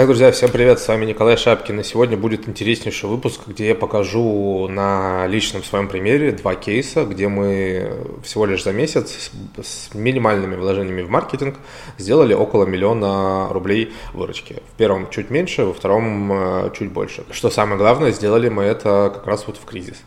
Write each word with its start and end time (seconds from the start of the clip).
Итак, 0.00 0.08
друзья, 0.08 0.32
всем 0.32 0.50
привет, 0.50 0.80
с 0.80 0.88
вами 0.88 1.04
Николай 1.04 1.36
Шапкин, 1.36 1.80
и 1.80 1.84
сегодня 1.84 2.16
будет 2.16 2.48
интереснейший 2.48 3.06
выпуск, 3.06 3.42
где 3.46 3.68
я 3.68 3.74
покажу 3.74 4.66
на 4.66 5.26
личном 5.26 5.62
своем 5.62 5.88
примере 5.88 6.32
два 6.32 6.54
кейса, 6.54 7.04
где 7.04 7.28
мы 7.28 7.92
всего 8.24 8.46
лишь 8.46 8.64
за 8.64 8.72
месяц 8.72 9.30
с 9.62 9.94
минимальными 9.94 10.56
вложениями 10.56 11.02
в 11.02 11.10
маркетинг 11.10 11.56
сделали 11.98 12.32
около 12.32 12.64
миллиона 12.64 13.48
рублей 13.50 13.92
выручки. 14.14 14.62
В 14.72 14.78
первом 14.78 15.10
чуть 15.10 15.28
меньше, 15.28 15.66
во 15.66 15.74
втором 15.74 16.32
э, 16.32 16.70
чуть 16.78 16.90
больше. 16.90 17.24
Что 17.30 17.50
самое 17.50 17.76
главное, 17.76 18.12
сделали 18.12 18.48
мы 18.48 18.62
это 18.62 19.12
как 19.14 19.26
раз 19.26 19.46
вот 19.46 19.58
в 19.58 19.66
кризис. 19.66 19.98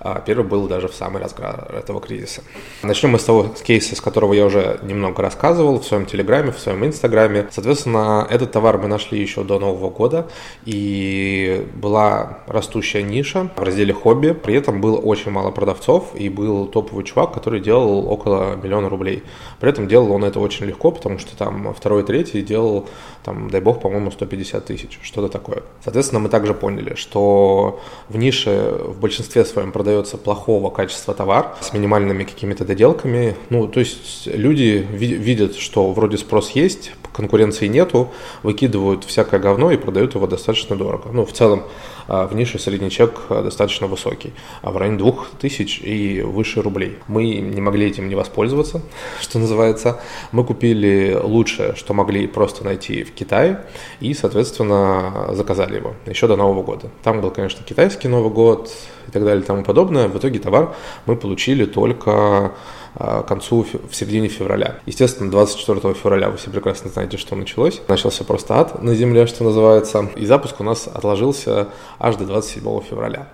А 0.00 0.20
первый 0.20 0.44
был 0.44 0.68
даже 0.68 0.88
в 0.88 0.94
самый 0.94 1.22
разгар 1.22 1.74
этого 1.74 2.02
кризиса. 2.02 2.42
Начнем 2.82 3.10
мы 3.10 3.18
с 3.18 3.24
того 3.24 3.54
кейса, 3.64 3.96
с 3.96 4.00
которого 4.02 4.34
я 4.34 4.44
уже 4.44 4.78
немного 4.82 5.22
рассказывал 5.22 5.80
в 5.80 5.86
своем 5.86 6.04
телеграме, 6.04 6.52
в 6.52 6.58
своем 6.58 6.84
инстаграме. 6.84 7.48
Соответственно, 7.50 8.26
этот 8.28 8.52
товар 8.52 8.76
мы 8.76 8.88
нашли 8.88 9.18
еще 9.18 9.37
до 9.44 9.58
Нового 9.58 9.90
года, 9.90 10.28
и 10.64 11.66
была 11.74 12.38
растущая 12.46 13.02
ниша 13.02 13.50
в 13.56 13.62
разделе 13.62 13.92
хобби. 13.92 14.32
При 14.32 14.54
этом 14.54 14.80
было 14.80 14.96
очень 14.96 15.30
мало 15.30 15.50
продавцов, 15.50 16.14
и 16.14 16.28
был 16.28 16.66
топовый 16.66 17.04
чувак, 17.04 17.32
который 17.32 17.60
делал 17.60 18.10
около 18.10 18.56
миллиона 18.56 18.88
рублей. 18.88 19.22
При 19.60 19.70
этом 19.70 19.88
делал 19.88 20.12
он 20.12 20.24
это 20.24 20.40
очень 20.40 20.66
легко, 20.66 20.90
потому 20.90 21.18
что 21.18 21.36
там 21.36 21.74
второй, 21.74 22.04
третий 22.04 22.42
делал, 22.42 22.86
там, 23.24 23.50
дай 23.50 23.60
бог, 23.60 23.80
по-моему, 23.80 24.10
150 24.10 24.64
тысяч, 24.64 24.98
что-то 25.02 25.28
такое. 25.28 25.62
Соответственно, 25.82 26.20
мы 26.20 26.28
также 26.28 26.54
поняли, 26.54 26.94
что 26.94 27.80
в 28.08 28.16
нише 28.16 28.78
в 28.84 29.00
большинстве 29.00 29.44
своем 29.44 29.72
продается 29.72 30.16
плохого 30.16 30.70
качества 30.70 31.14
товар 31.14 31.56
с 31.60 31.72
минимальными 31.72 32.24
какими-то 32.24 32.64
доделками. 32.64 33.36
Ну, 33.50 33.68
то 33.68 33.80
есть 33.80 34.26
люди 34.26 34.86
видят, 34.90 35.56
что 35.56 35.92
вроде 35.92 36.18
спрос 36.18 36.50
есть, 36.50 36.92
конкуренции 37.12 37.66
нету, 37.66 38.10
выкидывают 38.42 39.04
всякое 39.18 39.40
говно 39.40 39.72
и 39.72 39.76
продают 39.76 40.14
его 40.14 40.28
достаточно 40.28 40.76
дорого. 40.76 41.10
Ну, 41.12 41.24
в 41.24 41.32
целом, 41.32 41.64
а, 42.06 42.28
в 42.28 42.36
нише 42.36 42.60
средний 42.60 42.88
чек 42.88 43.22
а, 43.30 43.42
достаточно 43.42 43.88
высокий, 43.88 44.32
а 44.62 44.70
в 44.70 44.76
районе 44.76 44.98
2000 44.98 45.82
и 45.82 46.22
выше 46.22 46.62
рублей. 46.62 46.98
Мы 47.08 47.24
не 47.40 47.60
могли 47.60 47.86
этим 47.86 48.08
не 48.08 48.14
воспользоваться, 48.14 48.80
что 49.20 49.40
называется. 49.40 50.00
Мы 50.30 50.44
купили 50.44 51.18
лучшее, 51.20 51.74
что 51.74 51.94
могли 51.94 52.28
просто 52.28 52.64
найти 52.64 53.02
в 53.02 53.12
Китае, 53.12 53.64
и, 53.98 54.14
соответственно, 54.14 55.30
заказали 55.32 55.76
его 55.76 55.94
еще 56.06 56.28
до 56.28 56.36
Нового 56.36 56.62
года. 56.62 56.88
Там 57.02 57.20
был, 57.20 57.32
конечно, 57.32 57.64
китайский 57.64 58.06
Новый 58.06 58.30
год 58.30 58.70
и 59.08 59.10
так 59.10 59.24
далее 59.24 59.42
и 59.42 59.46
тому 59.46 59.64
подобное. 59.64 60.06
В 60.06 60.16
итоге 60.16 60.38
товар 60.38 60.76
мы 61.06 61.16
получили 61.16 61.64
только 61.64 62.52
к 62.94 63.22
концу, 63.24 63.66
в 63.88 63.94
середине 63.94 64.28
февраля. 64.28 64.78
Естественно, 64.86 65.30
24 65.30 65.94
февраля 65.94 66.30
вы 66.30 66.36
все 66.36 66.50
прекрасно 66.50 66.90
знаете, 66.90 67.16
что 67.16 67.36
началось. 67.36 67.80
Начался 67.88 68.24
просто 68.24 68.58
ад 68.58 68.82
на 68.82 68.94
земле, 68.94 69.26
что 69.26 69.44
называется. 69.44 70.08
И 70.16 70.26
запуск 70.26 70.60
у 70.60 70.64
нас 70.64 70.88
отложился 70.88 71.68
аж 71.98 72.16
до 72.16 72.24
27 72.24 72.80
февраля. 72.82 73.28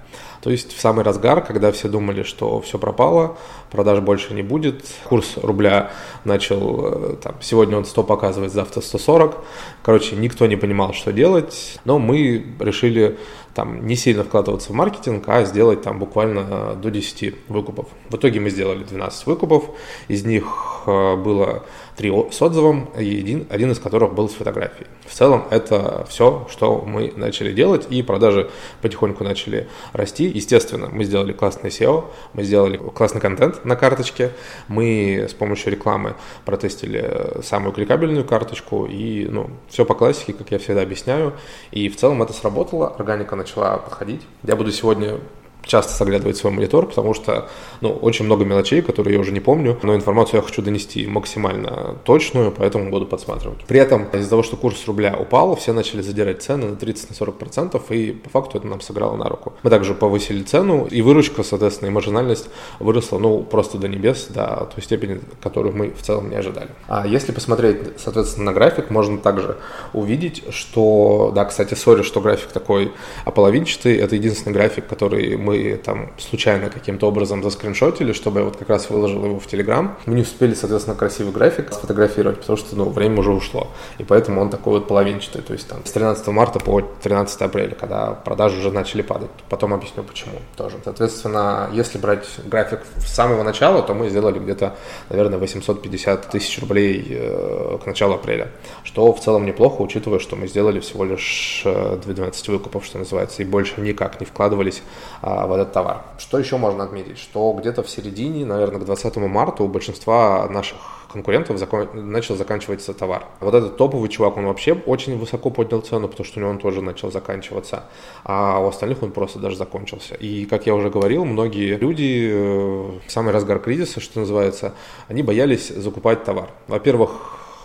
То 0.44 0.50
есть 0.50 0.77
в 0.77 0.80
самый 0.80 1.05
разгар, 1.05 1.42
когда 1.42 1.72
все 1.72 1.88
думали, 1.88 2.22
что 2.22 2.61
все 2.61 2.78
пропало, 2.78 3.38
продаж 3.70 4.00
больше 4.00 4.34
не 4.34 4.42
будет, 4.42 4.84
курс 5.05 5.38
рубля 5.42 5.91
начал, 6.24 6.84
э, 6.84 7.16
там, 7.16 7.36
сегодня 7.41 7.78
он 7.78 7.86
100 7.86 8.02
показывает, 8.02 8.52
завтра 8.52 8.83
140. 8.83 9.39
Короче, 9.83 10.16
никто 10.16 10.46
не 10.46 10.56
понимал, 10.56 10.92
что 10.92 11.14
делать, 11.14 11.80
но 11.86 11.98
мы 11.98 12.44
решили 12.61 13.16
там 13.55 13.86
не 13.86 13.97
сильно 13.97 14.24
вкладываться 14.24 14.72
в 14.72 14.74
маркетинг, 14.74 15.24
а 15.28 15.44
сделать 15.44 15.83
там 15.83 15.98
буквально 15.98 16.74
до 16.74 16.91
10 16.91 17.34
выкупов. 17.48 17.86
В 18.11 18.16
итоге 18.16 18.41
мы 18.41 18.50
сделали 18.50 18.84
12 18.84 19.27
выкупов, 19.27 19.70
из 20.08 20.24
них 20.24 20.44
э, 20.44 20.73
было 20.86 21.64
3 21.96 22.30
с 22.30 22.42
отзывом, 22.42 22.88
и 22.98 23.18
один, 23.20 23.46
один 23.50 23.70
из 23.70 23.78
которых 23.78 24.14
был 24.14 24.28
с 24.28 24.34
фотографией. 24.34 24.86
В 25.06 25.12
целом 25.12 25.44
это 25.50 26.06
все, 26.08 26.46
что 26.50 26.82
мы 26.86 27.12
начали 27.16 27.52
делать, 27.52 27.86
и 27.90 28.02
продажи 28.02 28.50
потихоньку 28.82 29.24
начали 29.24 29.68
расти. 29.92 30.24
Естественно, 30.24 30.88
мы 30.90 31.05
сделали 31.05 31.33
классный 31.33 31.70
SEO, 31.70 32.06
мы 32.33 32.42
сделали 32.42 32.77
классный 32.77 33.20
контент 33.20 33.64
на 33.64 33.77
карточке, 33.77 34.30
мы 34.68 35.27
с 35.28 35.34
помощью 35.34 35.73
рекламы 35.73 36.14
протестили 36.44 37.42
самую 37.42 37.73
кликабельную 37.73 38.24
карточку, 38.24 38.86
и 38.86 39.27
ну, 39.27 39.50
все 39.68 39.84
по 39.84 39.94
классике, 39.94 40.33
как 40.33 40.50
я 40.50 40.58
всегда 40.58 40.83
объясняю, 40.83 41.34
и 41.70 41.89
в 41.89 41.96
целом 41.96 42.23
это 42.23 42.33
сработало, 42.33 42.89
органика 42.89 43.36
начала 43.36 43.78
подходить. 43.78 44.23
Я 44.42 44.56
буду 44.56 44.73
сегодня 44.73 45.18
часто 45.67 45.97
заглядывать 45.97 46.36
в 46.36 46.41
свой 46.41 46.52
монитор, 46.52 46.86
потому 46.86 47.14
что 47.14 47.48
ну, 47.80 47.91
очень 47.91 48.25
много 48.25 48.45
мелочей, 48.45 48.83
которые 48.83 49.14
я 49.14 49.20
уже 49.20 49.33
не 49.33 49.41
помню, 49.41 49.79
но 49.83 49.95
информацию 49.95 50.41
я 50.41 50.42
хочу 50.42 50.63
донести 50.63 51.07
максимально 51.07 51.97
точную, 52.05 52.52
поэтому 52.52 52.91
буду 52.91 53.07
подсматривать. 53.07 53.64
При 53.67 53.79
этом 53.79 54.05
из-за 54.13 54.30
того, 54.30 54.42
что 54.42 54.57
курс 54.57 54.86
рубля 54.86 55.17
упал, 55.19 55.57
все 55.57 55.73
начали 55.73 56.03
задирать 56.03 56.42
цены 56.42 56.69
на 56.69 56.74
30-40%, 56.74 57.83
и 57.91 58.13
по 58.13 58.30
факту 58.30 58.58
это 58.58 58.67
нам 58.67 58.80
сыграло 58.80 59.17
на 59.17 59.29
руку. 59.29 59.53
Мы 59.63 59.70
также 59.70 59.95
повысили 59.95 60.42
цену, 60.42 60.86
и 60.91 61.03
выручка, 61.03 61.42
соответственно, 61.42 61.89
и 61.89 61.92
маржинальность 61.92 62.48
выросла, 62.79 63.19
ну, 63.19 63.42
просто 63.42 63.79
до 63.79 63.89
небес, 63.89 64.27
до 64.29 64.69
той 64.74 64.83
степени, 64.83 65.20
которую 65.42 65.74
мы 65.74 65.91
в 65.91 66.03
целом 66.03 66.30
не 66.30 66.36
ожидали. 66.36 66.69
А 66.89 67.07
если 67.07 67.33
посмотреть, 67.33 67.79
соответственно, 67.98 68.47
на 68.47 68.53
график, 68.53 68.91
можно 68.91 69.19
также 69.19 69.57
увидеть, 69.92 70.45
что, 70.51 71.33
да, 71.35 71.45
кстати, 71.45 71.74
сори, 71.74 72.03
что 72.03 72.20
график 72.20 72.53
такой 72.53 72.92
ополовинчатый, 73.24 73.97
это 73.97 74.17
единственный 74.17 74.53
график, 74.53 74.86
который 74.86 75.36
мы 75.36 75.54
мы 75.55 75.77
там 75.77 76.11
случайно 76.19 76.70
каким-то 76.70 77.07
образом 77.07 77.42
заскриншотили, 77.42 78.13
чтобы 78.13 78.41
я 78.41 78.45
вот 78.45 78.57
как 78.57 78.69
раз 78.69 78.91
выложил 78.91 79.25
его 79.25 79.39
в 79.39 79.47
Телеграм. 79.47 79.97
Мы 80.07 80.15
не 80.15 80.23
успели, 80.23 80.55
соответственно, 80.55 80.97
красивый 80.97 81.33
график 81.33 81.73
сфотографировать, 81.73 82.41
потому 82.41 82.57
что, 82.57 82.77
ну, 82.77 82.89
время 82.89 83.20
уже 83.20 83.31
ушло. 83.31 83.69
И 83.98 84.05
поэтому 84.05 84.41
он 84.41 84.51
такой 84.51 84.75
вот 84.75 84.89
половинчатый, 84.89 85.42
то 85.42 85.53
есть 85.53 85.69
там 85.69 85.85
с 85.85 85.92
13 85.92 86.27
марта 86.29 86.59
по 86.59 86.81
13 86.81 87.41
апреля, 87.42 87.75
когда 87.75 88.13
продажи 88.13 88.59
уже 88.59 88.70
начали 88.73 89.03
падать. 89.03 89.31
Потом 89.48 89.75
объясню, 89.75 90.03
почему 90.03 90.35
тоже. 90.57 90.77
Соответственно, 90.85 91.71
если 91.73 91.98
брать 91.98 92.27
график 92.45 92.81
с 92.97 93.15
самого 93.15 93.42
начала, 93.42 93.83
то 93.83 93.95
мы 93.95 94.09
сделали 94.09 94.39
где-то, 94.39 94.77
наверное, 95.11 95.39
850 95.39 96.31
тысяч 96.31 96.61
рублей 96.61 97.07
э, 97.11 97.79
к 97.83 97.86
началу 97.86 98.15
апреля, 98.15 98.48
что 98.83 99.13
в 99.13 99.21
целом 99.21 99.47
неплохо, 99.47 99.83
учитывая, 99.83 100.19
что 100.19 100.36
мы 100.36 100.48
сделали 100.48 100.81
всего 100.81 101.05
лишь 101.05 101.63
12 101.65 102.48
э, 102.48 102.53
выкупов, 102.53 102.85
что 102.85 102.98
называется, 102.98 103.42
и 103.42 103.45
больше 103.45 103.81
никак 103.81 104.21
не 104.21 104.27
вкладывались 104.27 104.83
а, 105.23 105.43
в 105.46 105.52
этот 105.52 105.72
товар. 105.72 106.02
Что 106.18 106.38
еще 106.38 106.56
можно 106.56 106.84
отметить? 106.84 107.18
Что 107.18 107.52
где-то 107.52 107.82
в 107.82 107.90
середине, 107.90 108.44
наверное, 108.44 108.80
к 108.80 108.84
20 108.84 109.16
марта 109.16 109.62
у 109.62 109.68
большинства 109.68 110.48
наших 110.48 110.78
конкурентов 111.14 111.58
закон... 111.58 111.88
начал 111.94 112.36
заканчиваться 112.36 112.92
товар. 112.92 113.27
Вот 113.40 113.55
этот 113.55 113.77
топовый 113.77 114.08
чувак, 114.08 114.36
он 114.36 114.46
вообще 114.46 114.72
очень 114.72 115.16
высоко 115.16 115.50
поднял 115.50 115.80
цену, 115.80 116.08
потому 116.08 116.27
что 116.27 116.38
у 116.38 116.42
него 116.42 116.50
он 116.50 116.58
тоже 116.58 116.82
начал 116.82 117.12
заканчиваться, 117.12 117.84
а 118.24 118.58
у 118.58 118.66
остальных 118.66 119.02
он 119.02 119.12
просто 119.12 119.38
даже 119.38 119.56
закончился. 119.56 120.16
И, 120.16 120.44
как 120.44 120.66
я 120.66 120.74
уже 120.74 120.90
говорил, 120.90 121.24
многие 121.24 121.76
люди 121.76 122.30
э, 122.32 122.98
в 123.06 123.11
самый 123.11 123.32
разгар 123.32 123.61
кризиса, 123.61 124.00
что 124.00 124.20
называется, 124.20 124.74
они 125.08 125.22
боялись 125.22 125.68
закупать 125.68 126.24
товар. 126.24 126.50
Во-первых, 126.66 127.11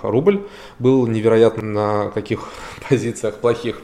рубль 0.03 0.47
был 0.77 1.07
невероятно 1.07 1.63
на 1.63 2.09
каких 2.11 2.49
позициях 2.89 3.35
плохих. 3.35 3.81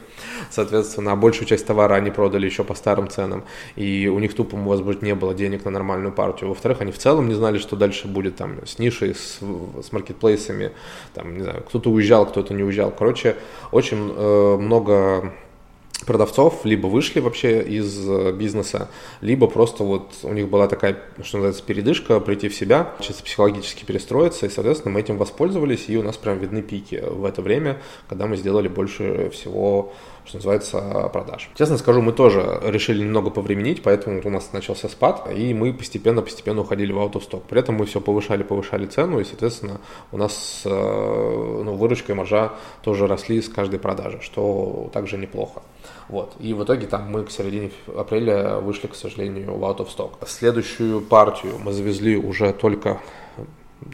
Соответственно, 0.50 1.16
большую 1.16 1.46
часть 1.46 1.66
товара 1.66 1.94
они 1.94 2.10
продали 2.10 2.46
еще 2.46 2.64
по 2.64 2.74
старым 2.74 3.08
ценам, 3.08 3.44
и 3.76 4.08
у 4.08 4.18
них 4.18 4.34
тупо, 4.34 4.56
может 4.56 4.84
быть, 4.84 5.02
не 5.02 5.14
было 5.14 5.34
денег 5.34 5.64
на 5.64 5.70
нормальную 5.70 6.12
партию. 6.12 6.48
Во-вторых, 6.50 6.80
они 6.80 6.92
в 6.92 6.98
целом 6.98 7.28
не 7.28 7.34
знали, 7.34 7.58
что 7.58 7.76
дальше 7.76 8.08
будет 8.08 8.36
там 8.36 8.66
с 8.66 8.78
нишей, 8.78 9.14
с, 9.14 9.40
с 9.82 9.92
маркетплейсами, 9.92 10.72
там, 11.14 11.36
не 11.36 11.42
знаю, 11.42 11.62
кто-то 11.66 11.90
уезжал, 11.90 12.26
кто-то 12.26 12.54
не 12.54 12.62
уезжал. 12.62 12.90
Короче, 12.90 13.36
очень 13.72 14.12
э, 14.14 14.56
много 14.58 15.32
продавцов 16.04 16.64
либо 16.64 16.88
вышли 16.88 17.20
вообще 17.20 17.62
из 17.62 18.08
э, 18.08 18.32
бизнеса, 18.32 18.88
либо 19.20 19.46
просто 19.46 19.84
вот 19.84 20.12
у 20.22 20.32
них 20.32 20.48
была 20.48 20.68
такая, 20.68 20.98
что 21.22 21.38
называется, 21.38 21.62
передышка, 21.62 22.20
прийти 22.20 22.48
в 22.48 22.54
себя, 22.54 22.92
чисто 23.00 23.22
психологически 23.22 23.84
перестроиться, 23.84 24.46
и, 24.46 24.50
соответственно, 24.50 24.94
мы 24.94 25.00
этим 25.00 25.16
воспользовались, 25.16 25.88
и 25.88 25.96
у 25.96 26.02
нас 26.02 26.16
прям 26.16 26.38
видны 26.38 26.62
пики 26.62 27.02
в 27.06 27.24
это 27.24 27.40
время, 27.40 27.80
когда 28.08 28.26
мы 28.26 28.36
сделали 28.36 28.68
больше 28.68 29.30
всего 29.30 29.92
что 30.26 30.38
называется, 30.38 31.08
продаж. 31.12 31.50
Честно 31.54 31.78
скажу, 31.78 32.02
мы 32.02 32.12
тоже 32.12 32.60
решили 32.64 33.02
немного 33.02 33.30
повременить, 33.30 33.82
поэтому 33.82 34.20
у 34.24 34.30
нас 34.30 34.52
начался 34.52 34.88
спад, 34.88 35.30
и 35.32 35.54
мы 35.54 35.72
постепенно-постепенно 35.72 36.62
уходили 36.62 36.92
в 36.92 36.98
аутосток. 36.98 37.44
При 37.44 37.60
этом 37.60 37.76
мы 37.76 37.86
все 37.86 38.00
повышали, 38.00 38.42
повышали 38.42 38.86
цену, 38.86 39.20
и, 39.20 39.24
соответственно, 39.24 39.80
у 40.10 40.16
нас 40.16 40.62
э, 40.64 40.68
ну, 40.68 41.74
выручка 41.74 42.12
и 42.12 42.14
маржа 42.16 42.54
тоже 42.82 43.06
росли 43.06 43.40
с 43.40 43.48
каждой 43.48 43.78
продажи, 43.78 44.18
что 44.20 44.90
также 44.92 45.16
неплохо. 45.16 45.62
Вот. 46.08 46.34
И 46.38 46.54
в 46.54 46.62
итоге 46.62 46.86
там 46.86 47.10
мы 47.10 47.24
к 47.24 47.30
середине 47.30 47.70
апреля 47.96 48.58
вышли, 48.58 48.86
к 48.86 48.94
сожалению, 48.94 49.56
в 49.56 49.64
out 49.64 49.78
of 49.78 49.88
stock. 49.88 50.12
Следующую 50.26 51.00
партию 51.00 51.58
мы 51.58 51.72
завезли 51.72 52.16
уже 52.16 52.52
только 52.52 53.00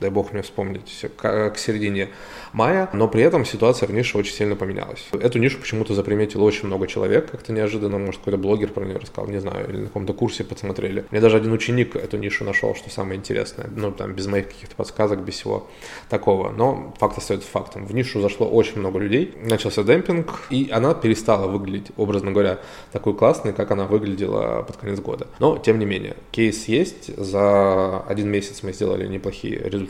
дай 0.00 0.10
бог 0.10 0.32
мне 0.32 0.42
вспомнить, 0.42 1.06
к, 1.16 1.54
середине 1.56 2.10
мая, 2.52 2.88
но 2.92 3.08
при 3.08 3.22
этом 3.22 3.44
ситуация 3.44 3.86
в 3.86 3.92
нише 3.92 4.18
очень 4.18 4.34
сильно 4.34 4.56
поменялась. 4.56 5.06
Эту 5.12 5.38
нишу 5.38 5.58
почему-то 5.58 5.94
заприметило 5.94 6.42
очень 6.42 6.66
много 6.66 6.86
человек, 6.86 7.30
как-то 7.30 7.52
неожиданно, 7.52 7.98
может, 7.98 8.18
какой-то 8.18 8.38
блогер 8.38 8.68
про 8.68 8.84
нее 8.84 8.98
рассказал, 8.98 9.30
не 9.30 9.40
знаю, 9.40 9.68
или 9.68 9.78
на 9.78 9.86
каком-то 9.86 10.12
курсе 10.12 10.44
посмотрели. 10.44 11.04
Мне 11.10 11.20
даже 11.20 11.36
один 11.36 11.52
ученик 11.52 11.96
эту 11.96 12.16
нишу 12.16 12.44
нашел, 12.44 12.74
что 12.74 12.90
самое 12.90 13.18
интересное, 13.18 13.68
ну, 13.74 13.92
там, 13.92 14.12
без 14.12 14.26
моих 14.26 14.48
каких-то 14.48 14.74
подсказок, 14.76 15.20
без 15.20 15.34
всего 15.34 15.68
такого, 16.08 16.50
но 16.50 16.94
факт 16.98 17.18
остается 17.18 17.48
фактом. 17.48 17.86
В 17.86 17.94
нишу 17.94 18.20
зашло 18.20 18.48
очень 18.48 18.78
много 18.78 18.98
людей, 18.98 19.34
начался 19.42 19.82
демпинг, 19.82 20.46
и 20.50 20.68
она 20.70 20.94
перестала 20.94 21.46
выглядеть, 21.46 21.92
образно 21.96 22.32
говоря, 22.32 22.58
такой 22.92 23.14
классной, 23.14 23.52
как 23.52 23.70
она 23.70 23.86
выглядела 23.86 24.62
под 24.62 24.76
конец 24.76 25.00
года. 25.00 25.26
Но, 25.38 25.58
тем 25.58 25.78
не 25.78 25.86
менее, 25.86 26.16
кейс 26.30 26.66
есть, 26.68 27.16
за 27.16 28.00
один 28.00 28.28
месяц 28.28 28.62
мы 28.62 28.72
сделали 28.72 29.06
неплохие 29.06 29.58
результаты, 29.58 29.81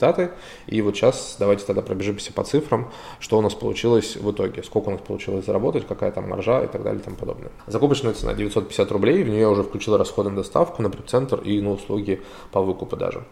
и 0.66 0.82
вот 0.82 0.96
сейчас 0.96 1.36
давайте 1.38 1.64
тогда 1.64 1.82
пробежимся 1.82 2.32
по 2.32 2.44
цифрам, 2.44 2.90
что 3.20 3.38
у 3.38 3.40
нас 3.40 3.54
получилось 3.54 4.16
в 4.16 4.30
итоге, 4.30 4.62
сколько 4.62 4.88
у 4.88 4.92
нас 4.92 5.00
получилось 5.00 5.44
заработать, 5.44 5.86
какая 5.86 6.12
там 6.12 6.28
маржа 6.28 6.62
и 6.62 6.66
так 6.66 6.82
далее 6.82 7.00
и 7.00 7.04
тому 7.04 7.16
подобное. 7.16 7.50
Закупочная 7.66 8.14
цена 8.14 8.34
950 8.34 8.90
рублей, 8.92 9.22
в 9.22 9.28
нее 9.28 9.48
уже 9.48 9.62
включила 9.62 9.98
расходы 9.98 10.30
на 10.30 10.36
доставку, 10.36 10.82
на 10.82 10.90
прицентр 10.90 11.40
и 11.40 11.60
на 11.60 11.72
услуги 11.72 12.22
по 12.50 12.62
выкупу 12.62 12.96
даже. 12.96 13.24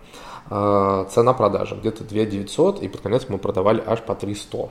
А, 0.48 1.04
цена 1.04 1.32
продажи 1.32 1.76
где-то 1.76 2.04
2 2.04 2.24
900, 2.24 2.82
и 2.82 2.88
под 2.88 3.00
конец 3.00 3.26
мы 3.28 3.38
продавали 3.38 3.82
аж 3.86 4.00
по 4.02 4.14
300. 4.14 4.70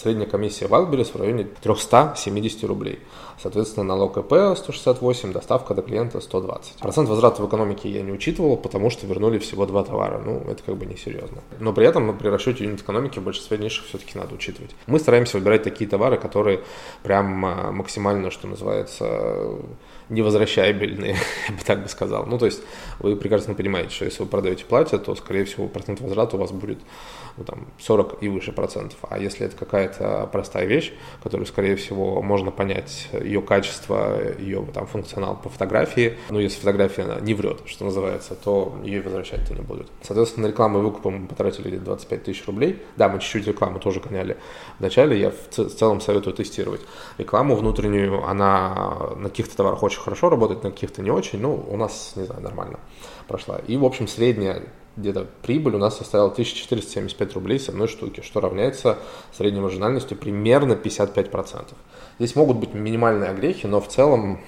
Средняя 0.00 0.26
комиссия 0.26 0.66
в 0.66 0.72
Wildberries 0.72 1.12
в 1.12 1.16
районе 1.16 1.46
370 1.60 2.64
рублей. 2.64 3.00
Соответственно, 3.38 3.84
налог 3.84 4.16
ИП 4.16 4.56
168, 4.56 5.30
доставка 5.30 5.74
до 5.74 5.82
клиента 5.82 6.22
120. 6.22 6.78
Процент 6.78 7.06
возврата 7.06 7.42
в 7.42 7.46
экономике 7.46 7.90
я 7.90 8.00
не 8.00 8.10
учитывал, 8.10 8.56
потому 8.56 8.88
что 8.88 9.06
вернули 9.06 9.38
всего 9.38 9.66
два 9.66 9.84
товара. 9.84 10.18
Ну, 10.24 10.42
это 10.50 10.62
как 10.62 10.78
бы 10.78 10.86
несерьезно. 10.86 11.42
Но 11.58 11.74
при 11.74 11.86
этом 11.86 12.16
при 12.16 12.28
расчете 12.28 12.64
юнит 12.64 12.80
экономики 12.80 13.18
в 13.18 13.24
большинстве 13.24 13.58
нишек 13.58 13.84
все-таки 13.84 14.18
надо 14.18 14.34
учитывать. 14.34 14.74
Мы 14.86 14.98
стараемся 14.98 15.36
выбирать 15.36 15.64
такие 15.64 15.88
товары, 15.88 16.16
которые 16.16 16.62
прям 17.02 17.44
а, 17.44 17.70
максимально, 17.70 18.30
что 18.30 18.48
называется, 18.48 19.58
невозвращаемые, 20.10 21.16
я 21.48 21.54
бы 21.54 21.62
так 21.64 21.82
бы 21.82 21.88
сказал. 21.88 22.26
Ну, 22.26 22.38
то 22.38 22.46
есть 22.46 22.62
вы 22.98 23.16
прекрасно 23.16 23.54
понимаете, 23.54 23.94
что 23.94 24.04
если 24.04 24.22
вы 24.22 24.28
продаете 24.28 24.64
платье, 24.64 24.98
то, 24.98 25.14
скорее 25.14 25.44
всего, 25.44 25.68
процент 25.68 26.00
возврата 26.00 26.36
у 26.36 26.40
вас 26.40 26.50
будет 26.52 26.78
ну, 27.36 27.44
там, 27.44 27.66
40 27.78 28.22
и 28.22 28.28
выше 28.28 28.52
процентов. 28.52 28.98
А 29.08 29.18
если 29.18 29.46
это 29.46 29.56
какая-то 29.56 30.28
простая 30.30 30.66
вещь, 30.66 30.92
которую, 31.22 31.46
скорее 31.46 31.76
всего, 31.76 32.20
можно 32.22 32.50
понять 32.50 33.08
ее 33.12 33.40
качество, 33.40 34.18
ее 34.38 34.66
там, 34.74 34.86
функционал 34.86 35.36
по 35.36 35.48
фотографии, 35.48 36.18
ну, 36.28 36.38
если 36.38 36.58
фотография 36.58 37.18
не 37.20 37.34
врет, 37.34 37.60
что 37.66 37.84
называется, 37.84 38.34
то 38.34 38.76
ее 38.84 39.00
возвращать-то 39.00 39.54
не 39.54 39.62
будут. 39.62 39.88
Соответственно, 40.02 40.48
на 40.48 40.50
рекламу 40.50 40.80
и 40.80 40.82
выкуп 40.82 41.06
мы 41.06 41.26
потратили 41.26 41.76
25 41.78 42.24
тысяч 42.24 42.46
рублей. 42.46 42.82
Да, 42.96 43.08
мы 43.08 43.20
чуть-чуть 43.20 43.46
рекламу 43.46 43.78
тоже 43.78 44.00
гоняли 44.00 44.36
вначале, 44.78 45.18
я 45.18 45.30
в 45.30 45.48
целом 45.50 46.00
советую 46.00 46.34
тестировать. 46.34 46.80
Рекламу 47.18 47.54
внутреннюю, 47.56 48.24
она 48.26 49.14
на 49.16 49.28
каких-то 49.28 49.56
товарах 49.56 49.82
очень 49.82 49.99
хорошо 50.00 50.28
работает, 50.28 50.64
на 50.64 50.70
каких-то 50.70 51.02
не 51.02 51.10
очень, 51.10 51.40
ну, 51.40 51.64
у 51.68 51.76
нас, 51.76 52.12
не 52.16 52.24
знаю, 52.24 52.42
нормально 52.42 52.80
прошла. 53.28 53.58
И, 53.66 53.76
в 53.76 53.84
общем, 53.84 54.08
средняя 54.08 54.62
где-то 54.96 55.26
прибыль 55.42 55.76
у 55.76 55.78
нас 55.78 55.98
составила 55.98 56.30
1475 56.30 57.34
рублей 57.34 57.58
с 57.58 57.68
одной 57.68 57.88
штуки, 57.88 58.20
что 58.22 58.40
равняется 58.40 58.98
средней 59.32 59.60
маржинальности 59.60 60.14
примерно 60.14 60.72
55%. 60.72 61.68
Здесь 62.18 62.36
могут 62.36 62.58
быть 62.58 62.74
минимальные 62.74 63.30
огрехи, 63.30 63.66
но 63.66 63.80
в 63.80 63.88
целом 63.88 64.40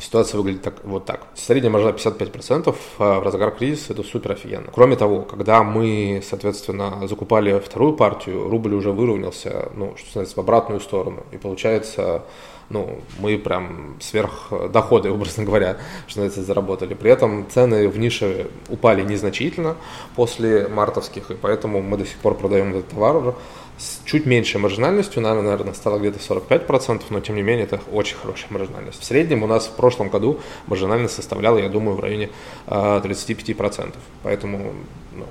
Ситуация 0.00 0.38
выглядит 0.38 0.62
так, 0.62 0.84
вот 0.84 1.06
так. 1.06 1.26
Средняя 1.34 1.72
маржа 1.72 1.90
55% 1.90 2.74
а 2.98 3.18
в 3.18 3.22
разгар 3.24 3.50
кризиса 3.50 3.92
это 3.92 4.04
супер 4.04 4.32
офигенно. 4.32 4.70
Кроме 4.72 4.94
того, 4.94 5.22
когда 5.22 5.64
мы, 5.64 6.22
соответственно, 6.24 7.06
закупали 7.08 7.58
вторую 7.58 7.94
партию, 7.94 8.48
рубль 8.48 8.74
уже 8.74 8.92
выровнялся, 8.92 9.70
ну, 9.74 9.96
что 9.96 10.06
называется, 10.06 10.36
в 10.36 10.38
обратную 10.38 10.80
сторону. 10.80 11.24
И 11.32 11.36
получается, 11.36 12.22
ну, 12.70 13.00
мы 13.18 13.38
прям 13.38 13.96
сверх 14.00 14.52
доходы, 14.70 15.10
образно 15.12 15.42
говоря, 15.42 15.78
что 16.06 16.20
называется, 16.20 16.42
заработали. 16.42 16.94
При 16.94 17.10
этом 17.10 17.46
цены 17.50 17.88
в 17.88 17.98
нише 17.98 18.48
упали 18.68 19.02
незначительно 19.02 19.74
после 20.14 20.68
мартовских, 20.68 21.32
и 21.32 21.34
поэтому 21.34 21.82
мы 21.82 21.96
до 21.96 22.06
сих 22.06 22.18
пор 22.18 22.34
продаем 22.34 22.70
этот 22.70 22.88
товар 22.88 23.34
с 23.78 24.00
чуть 24.04 24.26
меньшей 24.26 24.60
маржинальностью, 24.60 25.22
наверное, 25.22 25.72
стало 25.72 25.98
где-то 25.98 26.18
45%, 26.18 27.02
но 27.10 27.20
тем 27.20 27.36
не 27.36 27.42
менее 27.42 27.64
это 27.64 27.80
очень 27.92 28.16
хорошая 28.16 28.48
маржинальность. 28.50 29.00
В 29.00 29.04
среднем 29.04 29.42
у 29.44 29.46
нас 29.46 29.66
в 29.66 29.76
прошлом 29.76 30.08
году 30.08 30.40
маржинальность 30.66 31.14
составляла, 31.14 31.58
я 31.58 31.68
думаю, 31.68 31.96
в 31.96 32.00
районе 32.00 32.30
35%, 32.66 33.94
поэтому 34.24 34.74
ну, 35.12 35.24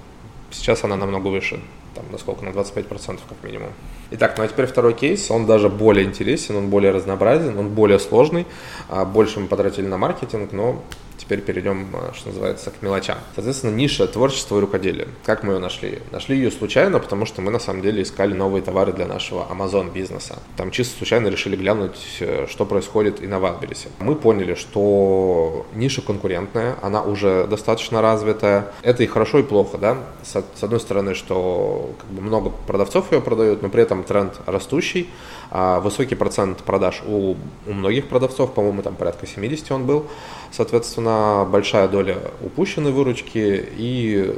сейчас 0.51 0.83
она 0.83 0.95
намного 0.95 1.27
выше 1.27 1.59
там, 1.93 2.05
на 2.11 2.17
сколько, 2.17 2.45
на 2.45 2.49
25% 2.49 3.19
как 3.27 3.43
минимум. 3.43 3.69
Итак, 4.11 4.35
ну 4.37 4.43
а 4.43 4.47
теперь 4.47 4.65
второй 4.65 4.93
кейс, 4.93 5.29
он 5.29 5.45
даже 5.45 5.67
более 5.67 6.05
интересен, 6.05 6.55
он 6.55 6.69
более 6.69 6.91
разнообразен, 6.91 7.57
он 7.57 7.69
более 7.69 7.99
сложный, 7.99 8.45
а, 8.87 9.03
больше 9.03 9.39
мы 9.39 9.47
потратили 9.47 9.87
на 9.87 9.97
маркетинг, 9.97 10.51
но 10.53 10.81
Теперь 11.17 11.41
перейдем, 11.41 11.87
э, 11.93 12.13
что 12.13 12.29
называется, 12.29 12.71
к 12.71 12.81
мелочам. 12.81 13.17
Соответственно, 13.35 13.71
ниша 13.71 14.07
творчества 14.07 14.57
и 14.57 14.61
рукоделия. 14.61 15.07
Как 15.25 15.43
мы 15.43 15.53
ее 15.53 15.59
нашли? 15.59 15.99
Нашли 16.11 16.37
ее 16.37 16.51
случайно, 16.51 16.99
потому 16.99 17.25
что 17.25 17.41
мы 17.41 17.51
на 17.51 17.59
самом 17.59 17.81
деле 17.81 18.03
искали 18.03 18.33
новые 18.33 18.61
товары 18.61 18.93
для 18.93 19.07
нашего 19.07 19.45
Amazon 19.49 19.91
бизнеса. 19.91 20.39
Там 20.55 20.71
чисто 20.71 20.97
случайно 20.97 21.27
решили 21.27 21.55
глянуть, 21.55 21.97
э, 22.19 22.45
что 22.49 22.65
происходит 22.65 23.21
и 23.21 23.27
на 23.27 23.35
Wildberries. 23.35 23.87
Мы 23.99 24.15
поняли, 24.15 24.53
что 24.53 25.65
ниша 25.73 26.01
конкурентная, 26.01 26.75
она 26.81 27.01
уже 27.01 27.47
достаточно 27.47 28.01
развитая. 28.01 28.71
Это 28.83 29.03
и 29.03 29.07
хорошо, 29.07 29.39
и 29.39 29.43
плохо, 29.43 29.77
да? 29.77 29.97
С 30.23 30.63
одной 30.63 30.79
стороны, 30.79 31.15
что 31.15 31.91
как 31.99 32.09
бы 32.09 32.21
много 32.21 32.51
продавцов 32.67 33.11
ее 33.11 33.21
продают, 33.21 33.61
но 33.61 33.69
при 33.69 33.83
этом 33.83 34.03
тренд 34.03 34.39
растущий. 34.45 35.09
А 35.49 35.79
высокий 35.79 36.15
процент 36.15 36.59
продаж 36.63 37.01
у, 37.05 37.35
у 37.65 37.73
многих 37.73 38.07
продавцов, 38.07 38.53
по-моему, 38.53 38.81
там 38.81 38.95
порядка 38.95 39.25
70 39.25 39.71
он 39.71 39.85
был. 39.85 40.07
Соответственно, 40.51 41.47
большая 41.49 41.87
доля 41.87 42.17
упущенной 42.41 42.91
выручки 42.91 43.67
и 43.77 44.35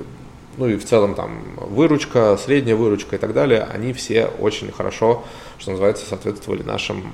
ну 0.58 0.68
и 0.68 0.76
в 0.76 0.84
целом 0.84 1.16
там 1.16 1.42
выручка, 1.56 2.38
средняя 2.38 2.76
выручка 2.76 3.16
и 3.16 3.20
так 3.20 3.34
далее, 3.34 3.66
они 3.74 3.94
все 3.94 4.26
очень 4.40 4.72
хорошо, 4.72 5.24
что 5.58 5.72
называется, 5.72 6.06
соответствовали 6.06 6.64
нашим 6.64 7.14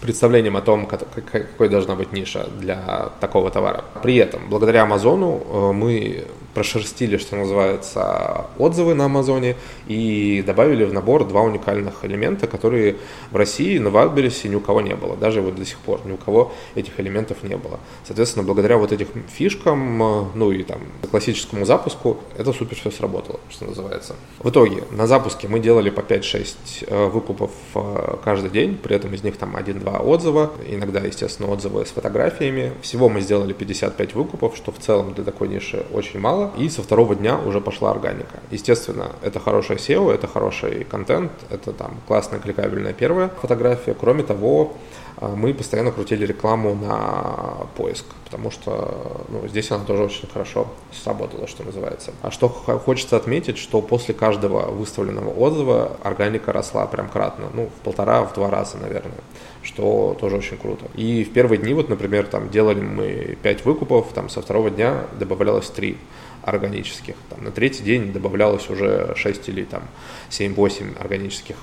представлением 0.00 0.56
о 0.56 0.62
том, 0.62 0.86
какой 0.86 1.68
должна 1.68 1.94
быть 1.94 2.12
ниша 2.12 2.48
для 2.58 3.10
такого 3.20 3.50
товара. 3.50 3.84
При 4.02 4.16
этом, 4.16 4.48
благодаря 4.48 4.82
Амазону, 4.82 5.42
э, 5.44 5.72
мы 5.72 6.24
прошерстили, 6.54 7.16
что 7.16 7.36
называется, 7.36 8.46
отзывы 8.58 8.94
на 8.94 9.06
Амазоне 9.06 9.56
и 9.86 10.42
добавили 10.46 10.84
в 10.84 10.92
набор 10.92 11.26
два 11.26 11.42
уникальных 11.42 12.04
элемента, 12.04 12.46
которые 12.46 12.96
в 13.30 13.36
России 13.36 13.78
на 13.78 13.88
Wildberries 13.88 14.48
ни 14.48 14.54
у 14.54 14.60
кого 14.60 14.80
не 14.80 14.94
было. 14.94 15.16
Даже 15.16 15.40
вот 15.40 15.56
до 15.56 15.64
сих 15.64 15.78
пор 15.78 16.00
ни 16.04 16.12
у 16.12 16.16
кого 16.16 16.52
этих 16.74 16.98
элементов 17.00 17.42
не 17.42 17.56
было. 17.56 17.80
Соответственно, 18.04 18.44
благодаря 18.44 18.76
вот 18.76 18.92
этим 18.92 19.06
фишкам, 19.32 20.02
э, 20.02 20.24
ну 20.34 20.52
и 20.52 20.62
там 20.62 20.80
классическому 21.10 21.64
запуску, 21.64 22.18
это 22.36 22.52
супер 22.52 22.76
все 22.76 22.90
сработало, 22.90 23.40
что 23.50 23.64
называется. 23.64 24.14
В 24.38 24.50
итоге 24.50 24.84
на 24.90 25.06
запуске 25.06 25.48
мы 25.48 25.58
делали 25.60 25.90
по 25.90 26.00
5-6 26.00 26.56
э, 26.86 27.06
выкупов 27.06 27.50
э, 27.74 28.16
каждый 28.24 28.50
день, 28.50 28.76
при 28.76 28.96
этом 28.96 29.14
из 29.14 29.22
них 29.22 29.36
там 29.36 29.56
1-2 29.56 30.02
отзыва, 30.02 30.52
иногда, 30.68 31.00
естественно, 31.00 31.50
отзывы 31.50 31.86
с 31.86 31.90
фотографиями. 31.90 32.72
Всего 32.82 33.08
мы 33.08 33.20
сделали 33.20 33.52
55 33.52 34.14
выкупов, 34.14 34.56
что 34.56 34.72
в 34.72 34.78
целом 34.78 35.14
для 35.14 35.24
такой 35.24 35.48
ниши 35.48 35.86
очень 35.92 36.20
мало 36.20 36.41
мало, 36.42 36.52
и 36.56 36.68
со 36.68 36.82
второго 36.82 37.14
дня 37.14 37.38
уже 37.38 37.60
пошла 37.60 37.90
органика. 37.90 38.40
Естественно, 38.50 39.12
это 39.22 39.40
хорошая 39.40 39.78
SEO, 39.78 40.12
это 40.12 40.26
хороший 40.26 40.84
контент, 40.84 41.32
это 41.50 41.72
там 41.72 41.96
классная 42.06 42.40
кликабельная 42.40 42.92
первая 42.92 43.30
фотография. 43.40 43.94
Кроме 43.94 44.22
того, 44.22 44.74
а, 45.16 45.34
мы 45.36 45.54
постоянно 45.54 45.92
крутили 45.92 46.26
рекламу 46.26 46.74
на 46.74 47.66
поиск, 47.76 48.04
потому 48.24 48.50
что 48.50 49.24
ну, 49.28 49.46
здесь 49.48 49.70
она 49.70 49.84
тоже 49.84 50.04
очень 50.04 50.28
хорошо 50.28 50.66
сработала, 50.92 51.46
что 51.46 51.64
называется. 51.64 52.12
А 52.22 52.30
что 52.30 52.48
хочется 52.48 53.16
отметить, 53.16 53.58
что 53.58 53.80
после 53.82 54.14
каждого 54.14 54.70
выставленного 54.70 55.30
отзыва 55.30 55.96
органика 56.02 56.52
росла 56.52 56.86
прям 56.86 57.08
кратно, 57.08 57.46
ну, 57.54 57.66
в 57.66 57.84
полтора, 57.84 58.22
в 58.24 58.34
два 58.34 58.50
раза, 58.50 58.78
наверное, 58.78 59.18
что 59.62 60.16
тоже 60.20 60.36
очень 60.36 60.56
круто. 60.56 60.86
И 60.94 61.24
в 61.24 61.32
первые 61.32 61.58
дни, 61.58 61.74
вот, 61.74 61.88
например, 61.88 62.26
там 62.26 62.50
делали 62.50 62.80
мы 62.80 63.38
5 63.42 63.64
выкупов, 63.64 64.08
там 64.14 64.28
со 64.28 64.42
второго 64.42 64.70
дня 64.70 65.04
добавлялось 65.18 65.68
3 65.70 65.96
органических. 66.42 67.14
Там, 67.30 67.44
на 67.44 67.50
третий 67.50 67.82
день 67.82 68.12
добавлялось 68.12 68.68
уже 68.70 69.14
6 69.16 69.48
или 69.48 69.64
там 69.64 69.82
7-8 70.30 70.98
органических 71.00 71.56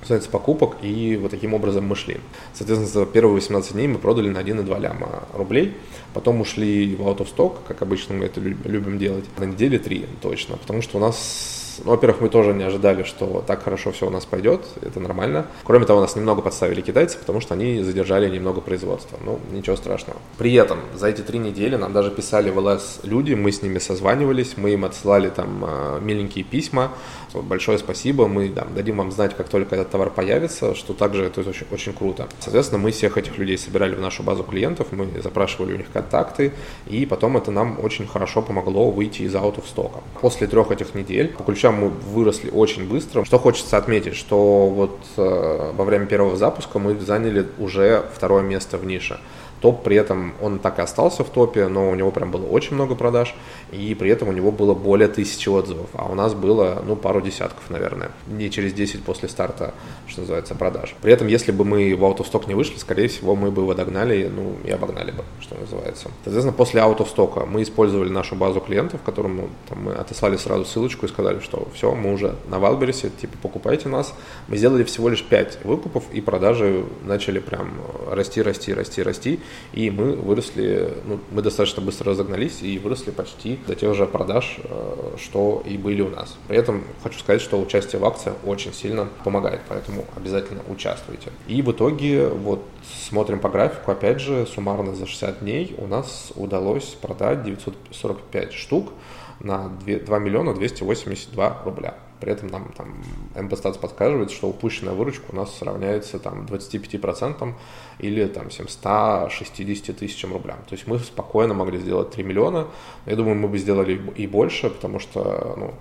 касается 0.00 0.30
покупок, 0.30 0.76
и 0.82 1.16
вот 1.20 1.30
таким 1.30 1.54
образом 1.54 1.86
мы 1.86 1.96
шли. 1.96 2.18
Соответственно, 2.54 3.04
за 3.04 3.06
первые 3.06 3.34
18 3.34 3.72
дней 3.72 3.88
мы 3.88 3.98
продали 3.98 4.28
на 4.28 4.38
1,2 4.38 4.80
ляма 4.80 5.24
рублей, 5.34 5.74
потом 6.14 6.40
ушли 6.40 6.94
в 6.94 7.00
out 7.00 7.18
of 7.18 7.28
stock, 7.34 7.58
как 7.66 7.82
обычно 7.82 8.14
мы 8.14 8.26
это 8.26 8.40
любим 8.40 8.98
делать, 8.98 9.24
на 9.38 9.44
неделе 9.44 9.78
3 9.78 10.06
точно, 10.22 10.56
потому 10.56 10.82
что 10.82 10.98
у 10.98 11.00
нас 11.00 11.57
во-первых, 11.84 12.20
мы 12.20 12.28
тоже 12.28 12.52
не 12.52 12.64
ожидали, 12.64 13.02
что 13.02 13.42
так 13.46 13.62
хорошо 13.62 13.92
все 13.92 14.06
у 14.06 14.10
нас 14.10 14.24
пойдет, 14.24 14.64
это 14.82 15.00
нормально. 15.00 15.46
Кроме 15.64 15.86
того, 15.86 16.00
нас 16.00 16.16
немного 16.16 16.42
подставили 16.42 16.80
китайцы, 16.80 17.18
потому 17.18 17.40
что 17.40 17.54
они 17.54 17.82
задержали 17.82 18.28
немного 18.28 18.60
производства. 18.60 19.18
Ну, 19.24 19.38
ничего 19.50 19.76
страшного. 19.76 20.18
При 20.38 20.54
этом 20.54 20.78
за 20.94 21.08
эти 21.08 21.20
три 21.20 21.38
недели 21.38 21.76
нам 21.76 21.92
даже 21.92 22.10
писали 22.10 22.50
в 22.50 22.58
ЛС 22.58 23.00
люди, 23.02 23.34
мы 23.34 23.52
с 23.52 23.62
ними 23.62 23.78
созванивались, 23.78 24.56
мы 24.56 24.70
им 24.70 24.84
отсылали 24.84 25.28
там 25.28 25.64
а, 25.66 26.00
миленькие 26.00 26.44
письма. 26.44 26.92
Большое 27.34 27.78
спасибо, 27.78 28.26
мы 28.26 28.48
там, 28.48 28.74
дадим 28.74 28.98
вам 28.98 29.12
знать, 29.12 29.36
как 29.36 29.48
только 29.48 29.76
этот 29.76 29.90
товар 29.90 30.10
появится, 30.10 30.74
что 30.74 30.94
также 30.94 31.24
это 31.24 31.40
очень, 31.40 31.66
очень 31.70 31.92
круто. 31.92 32.28
Соответственно, 32.40 32.80
мы 32.80 32.90
всех 32.90 33.18
этих 33.18 33.36
людей 33.38 33.58
собирали 33.58 33.94
в 33.94 34.00
нашу 34.00 34.22
базу 34.22 34.44
клиентов, 34.44 34.88
мы 34.92 35.08
запрашивали 35.22 35.74
у 35.74 35.76
них 35.76 35.90
контакты, 35.92 36.52
и 36.86 37.06
потом 37.06 37.36
это 37.36 37.50
нам 37.50 37.78
очень 37.82 38.06
хорошо 38.06 38.42
помогло 38.42 38.90
выйти 38.90 39.22
из 39.22 39.34
аутов 39.34 39.66
стока. 39.68 40.00
После 40.20 40.46
трех 40.46 40.70
этих 40.70 40.94
недель 40.94 41.28
по 41.28 41.44
ключам 41.68 41.80
мы 41.80 41.88
выросли 41.88 42.50
очень 42.50 42.88
быстро. 42.88 43.24
Что 43.24 43.38
хочется 43.38 43.76
отметить, 43.76 44.16
что 44.16 44.68
вот 44.68 44.98
э, 45.16 45.72
во 45.74 45.84
время 45.84 46.06
первого 46.06 46.36
запуска 46.36 46.78
мы 46.78 46.98
заняли 46.98 47.46
уже 47.58 48.04
второе 48.14 48.42
место 48.42 48.78
в 48.78 48.86
нише. 48.86 49.18
Топ 49.60 49.82
при 49.82 49.96
этом, 49.96 50.34
он 50.40 50.58
так 50.58 50.78
и 50.78 50.82
остался 50.82 51.24
в 51.24 51.30
топе, 51.30 51.66
но 51.68 51.90
у 51.90 51.94
него 51.94 52.10
прям 52.10 52.30
было 52.30 52.46
очень 52.46 52.74
много 52.74 52.94
продаж, 52.94 53.34
и 53.72 53.94
при 53.94 54.10
этом 54.10 54.28
у 54.28 54.32
него 54.32 54.52
было 54.52 54.74
более 54.74 55.08
тысячи 55.08 55.48
отзывов, 55.48 55.88
а 55.94 56.08
у 56.10 56.14
нас 56.14 56.34
было, 56.34 56.82
ну, 56.86 56.96
пару 56.96 57.20
десятков, 57.20 57.68
наверное, 57.70 58.10
не 58.28 58.50
через 58.50 58.72
10 58.72 59.02
после 59.02 59.28
старта, 59.28 59.74
что 60.06 60.20
называется, 60.20 60.54
продаж. 60.54 60.94
При 61.02 61.12
этом, 61.12 61.26
если 61.26 61.50
бы 61.50 61.64
мы 61.64 61.94
в 61.96 62.04
Out 62.04 62.18
of 62.18 62.30
Stock 62.30 62.46
не 62.46 62.54
вышли, 62.54 62.78
скорее 62.78 63.08
всего, 63.08 63.34
мы 63.34 63.50
бы 63.50 63.62
его 63.62 63.74
догнали, 63.74 64.30
ну, 64.34 64.56
и 64.64 64.70
обогнали 64.70 65.10
бы, 65.10 65.24
что 65.40 65.56
называется. 65.56 66.08
Соответственно, 66.24 66.56
после 66.56 66.80
Out 66.80 66.98
of 66.98 67.14
Stock 67.14 67.46
мы 67.46 67.62
использовали 67.62 68.10
нашу 68.10 68.36
базу 68.36 68.60
клиентов, 68.60 69.00
которым 69.04 69.36
ну, 69.36 69.48
там, 69.68 69.82
мы 69.82 69.92
отослали 69.92 70.36
сразу 70.36 70.64
ссылочку 70.64 71.06
и 71.06 71.08
сказали, 71.08 71.40
что 71.40 71.68
все, 71.74 71.94
мы 71.94 72.12
уже 72.12 72.36
на 72.48 72.58
Валбересе, 72.58 73.10
типа, 73.10 73.36
покупайте 73.42 73.88
нас. 73.88 74.14
Мы 74.46 74.56
сделали 74.56 74.84
всего 74.84 75.08
лишь 75.08 75.24
5 75.24 75.64
выкупов, 75.64 76.04
и 76.12 76.20
продажи 76.20 76.84
начали 77.04 77.40
прям 77.40 77.72
расти, 78.10 78.40
расти, 78.42 78.72
расти, 78.72 79.02
расти 79.02 79.40
и 79.72 79.90
мы 79.90 80.12
выросли, 80.12 80.94
ну, 81.06 81.20
мы 81.30 81.42
достаточно 81.42 81.82
быстро 81.82 82.10
разогнались 82.10 82.62
и 82.62 82.78
выросли 82.78 83.10
почти 83.10 83.58
до 83.66 83.74
тех 83.74 83.94
же 83.94 84.06
продаж, 84.06 84.58
э, 84.62 85.16
что 85.18 85.62
и 85.66 85.76
были 85.76 86.02
у 86.02 86.10
нас. 86.10 86.36
При 86.48 86.56
этом 86.56 86.84
хочу 87.02 87.18
сказать, 87.18 87.40
что 87.40 87.60
участие 87.60 88.00
в 88.00 88.04
акции 88.04 88.32
очень 88.44 88.72
сильно 88.72 89.08
помогает, 89.24 89.60
поэтому 89.68 90.04
обязательно 90.16 90.62
участвуйте. 90.68 91.30
И 91.46 91.62
в 91.62 91.72
итоге, 91.72 92.28
вот 92.28 92.62
смотрим 93.08 93.40
по 93.40 93.48
графику, 93.48 93.90
опять 93.90 94.20
же, 94.20 94.46
суммарно 94.46 94.94
за 94.94 95.06
60 95.06 95.40
дней 95.40 95.74
у 95.78 95.86
нас 95.86 96.32
удалось 96.34 96.96
продать 97.00 97.42
945 97.44 98.52
штук 98.52 98.92
на 99.40 99.68
2, 99.68 99.98
2 100.00 100.18
миллиона 100.18 100.54
282 100.54 101.62
рубля. 101.64 101.94
При 102.20 102.32
этом 102.32 102.48
нам 102.48 102.72
там 102.76 103.00
MPStats 103.34 103.78
подсказывает, 103.78 104.30
что 104.30 104.48
упущенная 104.48 104.94
выручка 104.94 105.26
у 105.30 105.36
нас 105.36 105.62
равняется 105.62 106.18
там 106.18 106.46
25% 106.46 107.54
или 108.00 108.26
там 108.26 108.50
760 108.50 109.96
тысячам 109.96 110.32
рублям. 110.32 110.58
То 110.68 110.74
есть 110.74 110.86
мы 110.88 110.98
спокойно 110.98 111.54
могли 111.54 111.78
сделать 111.78 112.10
3 112.10 112.24
миллиона. 112.24 112.66
Я 113.06 113.14
думаю, 113.14 113.36
мы 113.36 113.48
бы 113.48 113.58
сделали 113.58 114.00
и 114.16 114.26
больше, 114.26 114.68
потому 114.70 114.98
что, 114.98 115.54
ну, 115.56 115.74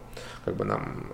как 0.45 0.55
бы 0.55 0.63
нам 0.63 1.07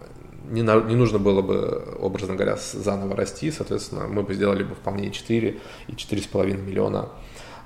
не, 0.49 0.61
на, 0.61 0.81
не 0.81 0.95
нужно 0.95 1.19
было 1.19 1.41
бы, 1.41 1.95
образно 1.99 2.35
говоря, 2.35 2.57
заново 2.57 3.15
расти, 3.15 3.49
соответственно, 3.51 4.07
мы 4.07 4.23
бы 4.23 4.33
сделали 4.33 4.63
бы 4.63 4.75
вполне 4.75 5.07
и 5.07 5.11
4, 5.11 5.59
и 5.87 5.91
4,5 5.91 6.57
миллиона 6.57 7.09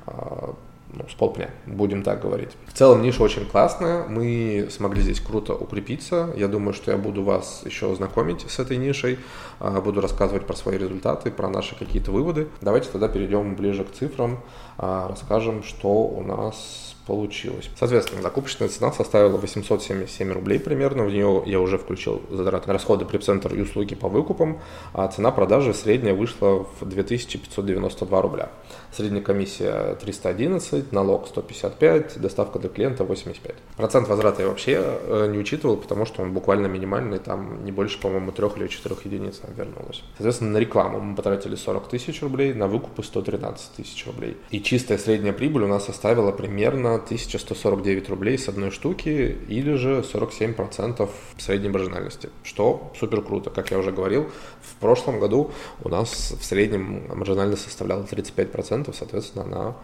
а, 0.05 0.55
ну, 0.93 1.05
с 1.09 1.13
полпня, 1.13 1.49
будем 1.65 2.03
так 2.03 2.21
говорить. 2.21 2.51
В 2.67 2.73
целом 2.73 3.01
ниша 3.01 3.21
очень 3.23 3.45
классная, 3.45 4.05
мы 4.07 4.67
смогли 4.71 5.01
здесь 5.01 5.19
круто 5.19 5.53
укрепиться. 5.53 6.29
Я 6.35 6.47
думаю, 6.47 6.73
что 6.73 6.91
я 6.91 6.97
буду 6.97 7.23
вас 7.23 7.61
еще 7.65 7.93
знакомить 7.95 8.49
с 8.49 8.59
этой 8.59 8.77
нишей, 8.77 9.19
а, 9.59 9.81
буду 9.81 10.01
рассказывать 10.01 10.45
про 10.45 10.55
свои 10.55 10.77
результаты, 10.77 11.31
про 11.31 11.49
наши 11.49 11.77
какие-то 11.77 12.11
выводы. 12.11 12.47
Давайте 12.61 12.89
тогда 12.89 13.07
перейдем 13.07 13.55
ближе 13.55 13.83
к 13.83 13.91
цифрам, 13.91 14.39
а, 14.77 15.07
расскажем, 15.09 15.63
что 15.63 15.89
у 15.89 16.23
нас 16.23 16.96
получилось. 17.07 17.69
Соответственно, 17.79 18.21
закупочная 18.21 18.67
цена 18.67 18.91
составила 18.91 19.37
877 19.37 20.31
рублей 20.33 20.59
примерно. 20.59 21.05
В 21.05 21.09
нее 21.09 21.41
я 21.45 21.59
уже 21.59 21.77
включил 21.77 22.21
затраты 22.29 22.67
на 22.67 22.73
расходы 22.73 23.05
прецентр 23.05 23.55
и 23.55 23.61
услуги 23.61 23.95
по 23.95 24.09
выкупам, 24.09 24.59
а 24.93 25.07
цена 25.07 25.31
продажи 25.31 25.73
средняя 25.73 26.13
вышла 26.13 26.65
в 26.79 26.85
2592 26.85 28.21
рубля. 28.21 28.49
Средняя 28.91 29.23
комиссия 29.23 29.95
311, 29.95 30.91
налог 30.91 31.27
155, 31.27 32.19
доставка 32.19 32.59
для 32.59 32.69
клиента 32.69 33.05
85. 33.05 33.55
Процент 33.77 34.07
возврата 34.09 34.41
я 34.41 34.49
вообще 34.49 34.83
э, 34.83 35.27
не 35.31 35.37
учитывал, 35.37 35.77
потому 35.77 36.05
что 36.05 36.21
он 36.21 36.33
буквально 36.33 36.67
минимальный, 36.67 37.19
там 37.19 37.63
не 37.63 37.71
больше, 37.71 38.01
по-моему, 38.01 38.31
трех 38.31 38.57
или 38.57 38.67
четырех 38.67 39.05
единиц 39.05 39.41
вернулось. 39.55 40.03
Соответственно, 40.17 40.51
на 40.51 40.57
рекламу 40.57 40.99
мы 40.99 41.15
потратили 41.15 41.55
40 41.55 41.87
тысяч 41.87 42.21
рублей, 42.21 42.53
на 42.53 42.67
выкупы 42.67 43.01
113 43.01 43.71
тысяч 43.77 44.05
рублей. 44.05 44.35
И 44.49 44.61
чистая 44.61 44.97
средняя 44.97 45.33
прибыль 45.33 45.63
у 45.63 45.67
нас 45.67 45.85
составила 45.85 46.31
примерно 46.31 46.96
1149 46.97 48.09
рублей 48.09 48.37
с 48.37 48.47
одной 48.47 48.71
штуки 48.71 49.37
или 49.47 49.73
же 49.75 50.01
47% 50.01 51.09
средней 51.37 51.69
маржинальности, 51.69 52.29
что 52.43 52.91
супер 52.99 53.21
круто. 53.21 53.49
Как 53.49 53.71
я 53.71 53.79
уже 53.79 53.91
говорил, 53.91 54.29
в 54.61 54.75
прошлом 54.75 55.19
году 55.19 55.51
у 55.83 55.89
нас 55.89 56.33
в 56.39 56.43
среднем 56.43 57.03
маржинальность 57.15 57.63
составляла 57.63 58.03
35%, 58.03 58.93
соответственно, 58.97 59.45
она 59.45 59.75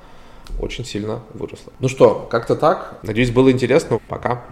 очень 0.59 0.85
сильно 0.85 1.21
выросла. 1.33 1.71
Ну 1.79 1.87
что, 1.87 2.27
как-то 2.29 2.55
так. 2.55 2.99
Надеюсь, 3.03 3.31
было 3.31 3.51
интересно. 3.51 3.99
Пока. 4.07 4.43